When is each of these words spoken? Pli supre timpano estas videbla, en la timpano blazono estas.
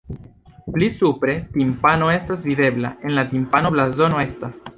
Pli 0.77 0.87
supre 1.01 1.35
timpano 1.57 2.07
estas 2.15 2.41
videbla, 2.47 2.95
en 3.03 3.15
la 3.21 3.27
timpano 3.37 3.75
blazono 3.77 4.27
estas. 4.31 4.63